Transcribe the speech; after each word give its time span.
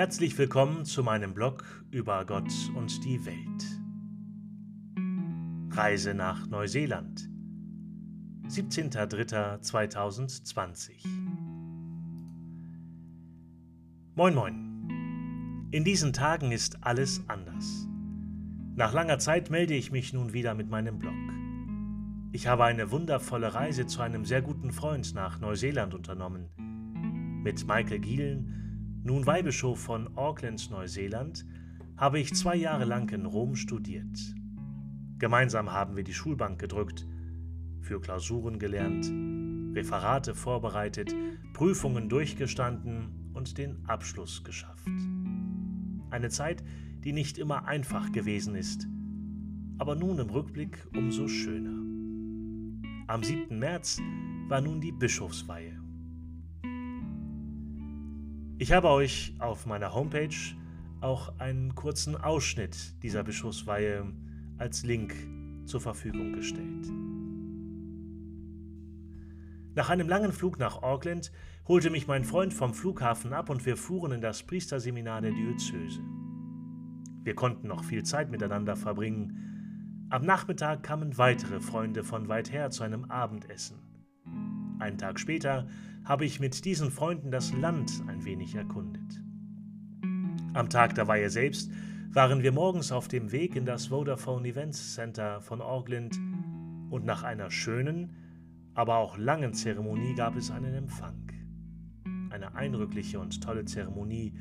Herzlich 0.00 0.32
willkommen 0.38 0.86
zu 0.86 1.02
meinem 1.02 1.34
Blog 1.34 1.84
über 1.90 2.24
Gott 2.24 2.50
und 2.74 3.04
die 3.04 3.22
Welt. 3.26 3.66
Reise 5.76 6.14
nach 6.14 6.46
Neuseeland. 6.46 7.28
17.03.2020. 8.48 11.06
Moin 14.14 14.34
moin. 14.34 15.68
In 15.70 15.84
diesen 15.84 16.14
Tagen 16.14 16.50
ist 16.50 16.82
alles 16.82 17.22
anders. 17.28 17.86
Nach 18.76 18.94
langer 18.94 19.18
Zeit 19.18 19.50
melde 19.50 19.74
ich 19.74 19.92
mich 19.92 20.14
nun 20.14 20.32
wieder 20.32 20.54
mit 20.54 20.70
meinem 20.70 20.98
Blog. 20.98 21.12
Ich 22.32 22.46
habe 22.46 22.64
eine 22.64 22.90
wundervolle 22.90 23.52
Reise 23.52 23.86
zu 23.86 24.00
einem 24.00 24.24
sehr 24.24 24.40
guten 24.40 24.72
Freund 24.72 25.14
nach 25.14 25.40
Neuseeland 25.40 25.92
unternommen. 25.92 26.48
Mit 27.44 27.66
Michael 27.66 27.98
Gielen, 27.98 28.69
nun 29.02 29.26
Weihbischof 29.26 29.80
von 29.80 30.16
Auckland, 30.16 30.70
Neuseeland, 30.70 31.46
habe 31.96 32.18
ich 32.18 32.34
zwei 32.34 32.56
Jahre 32.56 32.84
lang 32.84 33.10
in 33.10 33.26
Rom 33.26 33.56
studiert. 33.56 34.34
Gemeinsam 35.18 35.72
haben 35.72 35.96
wir 35.96 36.04
die 36.04 36.14
Schulbank 36.14 36.58
gedrückt, 36.58 37.06
für 37.80 38.00
Klausuren 38.00 38.58
gelernt, 38.58 39.10
Referate 39.76 40.34
vorbereitet, 40.34 41.14
Prüfungen 41.52 42.08
durchgestanden 42.08 43.30
und 43.34 43.58
den 43.58 43.84
Abschluss 43.86 44.44
geschafft. 44.44 44.88
Eine 46.10 46.28
Zeit, 46.28 46.62
die 47.04 47.12
nicht 47.12 47.38
immer 47.38 47.66
einfach 47.66 48.12
gewesen 48.12 48.54
ist, 48.54 48.88
aber 49.78 49.94
nun 49.94 50.18
im 50.18 50.30
Rückblick 50.30 50.86
umso 50.94 51.28
schöner. 51.28 51.78
Am 53.06 53.22
7. 53.22 53.58
März 53.58 54.00
war 54.48 54.60
nun 54.60 54.80
die 54.80 54.92
Bischofsweihe. 54.92 55.80
Ich 58.60 58.72
habe 58.72 58.90
euch 58.90 59.32
auf 59.38 59.64
meiner 59.64 59.94
Homepage 59.94 60.36
auch 61.00 61.32
einen 61.38 61.74
kurzen 61.74 62.14
Ausschnitt 62.14 63.02
dieser 63.02 63.24
Bischofsweihe 63.24 64.12
als 64.58 64.82
Link 64.82 65.14
zur 65.64 65.80
Verfügung 65.80 66.34
gestellt. 66.34 66.86
Nach 69.74 69.88
einem 69.88 70.10
langen 70.10 70.34
Flug 70.34 70.58
nach 70.58 70.82
Auckland 70.82 71.32
holte 71.68 71.88
mich 71.88 72.06
mein 72.06 72.22
Freund 72.22 72.52
vom 72.52 72.74
Flughafen 72.74 73.32
ab 73.32 73.48
und 73.48 73.64
wir 73.64 73.78
fuhren 73.78 74.12
in 74.12 74.20
das 74.20 74.42
Priesterseminar 74.42 75.22
der 75.22 75.30
Diözese. 75.30 76.02
Wir 77.22 77.34
konnten 77.34 77.66
noch 77.66 77.82
viel 77.82 78.02
Zeit 78.02 78.30
miteinander 78.30 78.76
verbringen, 78.76 80.06
am 80.10 80.26
Nachmittag 80.26 80.82
kamen 80.82 81.16
weitere 81.16 81.60
Freunde 81.60 82.04
von 82.04 82.28
weit 82.28 82.52
her 82.52 82.68
zu 82.68 82.82
einem 82.82 83.06
Abendessen. 83.06 83.89
Einen 84.80 84.96
Tag 84.96 85.20
später 85.20 85.66
habe 86.04 86.24
ich 86.24 86.40
mit 86.40 86.64
diesen 86.64 86.90
Freunden 86.90 87.30
das 87.30 87.52
Land 87.52 88.02
ein 88.06 88.24
wenig 88.24 88.54
erkundet. 88.54 89.22
Am 90.54 90.70
Tag 90.70 90.94
der 90.94 91.06
Weihe 91.06 91.28
selbst 91.28 91.70
waren 92.12 92.42
wir 92.42 92.50
morgens 92.50 92.90
auf 92.90 93.06
dem 93.06 93.30
Weg 93.30 93.54
in 93.56 93.66
das 93.66 93.86
Vodafone 93.86 94.48
Events 94.48 94.94
Center 94.94 95.42
von 95.42 95.60
Auckland 95.60 96.18
und 96.88 97.04
nach 97.04 97.22
einer 97.22 97.50
schönen, 97.50 98.16
aber 98.74 98.96
auch 98.96 99.18
langen 99.18 99.52
Zeremonie 99.52 100.14
gab 100.14 100.34
es 100.34 100.50
einen 100.50 100.74
Empfang. 100.74 101.30
Eine 102.30 102.54
eindrückliche 102.54 103.20
und 103.20 103.42
tolle 103.42 103.66
Zeremonie, 103.66 104.32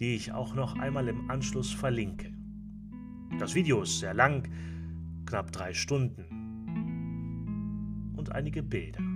die 0.00 0.16
ich 0.16 0.32
auch 0.32 0.54
noch 0.54 0.76
einmal 0.76 1.06
im 1.06 1.30
Anschluss 1.30 1.72
verlinke. 1.72 2.32
Das 3.38 3.54
Video 3.54 3.82
ist 3.82 4.00
sehr 4.00 4.12
lang, 4.12 4.48
knapp 5.24 5.52
drei 5.52 5.72
Stunden. 5.72 6.24
Und 8.16 8.32
einige 8.32 8.62
Bilder. 8.62 9.15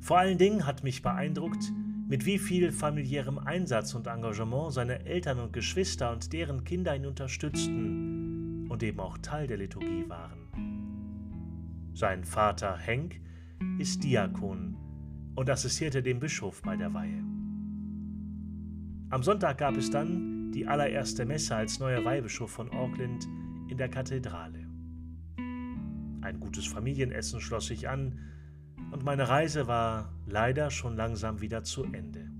Vor 0.00 0.18
allen 0.18 0.38
Dingen 0.38 0.66
hat 0.66 0.84
mich 0.84 1.02
beeindruckt, 1.02 1.72
mit 2.08 2.24
wie 2.24 2.38
viel 2.38 2.72
familiärem 2.72 3.38
Einsatz 3.38 3.94
und 3.94 4.06
Engagement 4.06 4.72
seine 4.72 5.04
Eltern 5.04 5.40
und 5.40 5.52
Geschwister 5.52 6.12
und 6.12 6.32
deren 6.32 6.64
Kinder 6.64 6.96
ihn 6.96 7.04
unterstützten 7.04 8.66
und 8.68 8.82
eben 8.82 9.00
auch 9.00 9.18
Teil 9.18 9.46
der 9.46 9.58
Liturgie 9.58 10.08
waren. 10.08 10.48
Sein 11.92 12.24
Vater 12.24 12.78
Henk 12.78 13.20
ist 13.78 14.04
Diakon 14.04 14.76
und 15.34 15.50
assistierte 15.50 16.02
dem 16.02 16.20
Bischof 16.20 16.62
bei 16.62 16.76
der 16.76 16.94
Weihe. 16.94 17.22
Am 19.10 19.22
Sonntag 19.22 19.58
gab 19.58 19.76
es 19.76 19.90
dann 19.90 20.52
die 20.52 20.66
allererste 20.66 21.26
Messe 21.26 21.56
als 21.56 21.78
neuer 21.78 22.04
Weihbischof 22.04 22.50
von 22.50 22.70
Auckland 22.70 23.26
in 23.68 23.76
der 23.76 23.88
Kathedrale. 23.88 24.66
Ein 26.20 26.40
gutes 26.40 26.66
Familienessen 26.66 27.40
schloss 27.40 27.66
sich 27.66 27.88
an 27.88 28.18
und 28.90 29.04
meine 29.04 29.28
Reise 29.28 29.66
war 29.66 30.12
leider 30.26 30.70
schon 30.70 30.96
langsam 30.96 31.40
wieder 31.40 31.62
zu 31.62 31.84
Ende. 31.84 32.30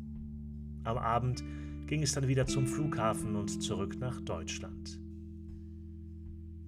Am 0.84 0.96
Abend 0.96 1.44
ging 1.86 2.02
es 2.02 2.12
dann 2.12 2.28
wieder 2.28 2.46
zum 2.46 2.66
Flughafen 2.66 3.36
und 3.36 3.62
zurück 3.62 3.96
nach 3.98 4.20
Deutschland. 4.20 5.00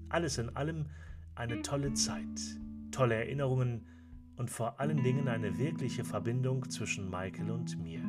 Alles 0.09 0.38
in 0.38 0.54
allem 0.56 0.86
eine 1.34 1.62
tolle 1.62 1.94
Zeit, 1.94 2.59
tolle 2.91 3.14
Erinnerungen 3.14 3.86
und 4.36 4.50
vor 4.50 4.80
allen 4.80 5.03
Dingen 5.03 5.28
eine 5.28 5.59
wirkliche 5.59 6.04
Verbindung 6.04 6.69
zwischen 6.70 7.10
Michael 7.10 7.50
und 7.50 7.78
mir. 7.78 8.03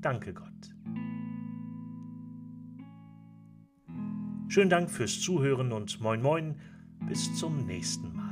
Danke 0.00 0.32
Gott. 0.34 0.76
Schönen 4.48 4.70
Dank 4.70 4.90
fürs 4.90 5.20
Zuhören 5.20 5.72
und 5.72 6.00
moin 6.00 6.22
moin, 6.22 6.54
bis 7.08 7.34
zum 7.36 7.66
nächsten 7.66 8.14
Mal. 8.14 8.25